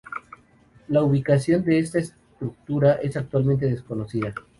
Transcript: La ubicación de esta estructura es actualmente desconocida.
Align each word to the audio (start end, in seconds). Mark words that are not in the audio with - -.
La 0.87 1.03
ubicación 1.03 1.63
de 1.63 1.77
esta 1.77 1.99
estructura 1.99 2.95
es 2.95 3.15
actualmente 3.17 3.67
desconocida. 3.67 4.33